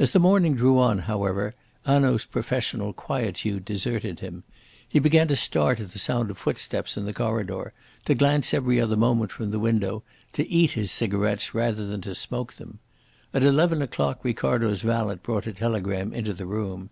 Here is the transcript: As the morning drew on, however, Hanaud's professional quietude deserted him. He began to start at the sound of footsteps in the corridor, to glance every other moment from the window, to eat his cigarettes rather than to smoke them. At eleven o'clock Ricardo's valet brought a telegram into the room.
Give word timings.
As 0.00 0.10
the 0.10 0.18
morning 0.18 0.56
drew 0.56 0.80
on, 0.80 0.98
however, 1.06 1.54
Hanaud's 1.86 2.24
professional 2.24 2.92
quietude 2.92 3.64
deserted 3.64 4.18
him. 4.18 4.42
He 4.88 4.98
began 4.98 5.28
to 5.28 5.36
start 5.36 5.78
at 5.78 5.92
the 5.92 5.98
sound 6.00 6.32
of 6.32 6.38
footsteps 6.38 6.96
in 6.96 7.04
the 7.04 7.12
corridor, 7.12 7.72
to 8.06 8.14
glance 8.16 8.52
every 8.52 8.80
other 8.80 8.96
moment 8.96 9.30
from 9.30 9.52
the 9.52 9.60
window, 9.60 10.02
to 10.32 10.48
eat 10.50 10.72
his 10.72 10.90
cigarettes 10.90 11.54
rather 11.54 11.86
than 11.86 12.00
to 12.00 12.16
smoke 12.16 12.54
them. 12.54 12.80
At 13.32 13.44
eleven 13.44 13.80
o'clock 13.80 14.24
Ricardo's 14.24 14.82
valet 14.82 15.20
brought 15.22 15.46
a 15.46 15.52
telegram 15.52 16.12
into 16.12 16.32
the 16.32 16.46
room. 16.46 16.90